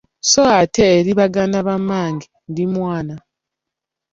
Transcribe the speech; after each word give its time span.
Sso 0.25 0.43
ate 0.61 0.83
eri 0.97 1.11
Baganda 1.21 1.57
ba 1.67 1.75
mmange 1.81 2.27
ndi 2.49 2.63
mwana. 2.75 3.15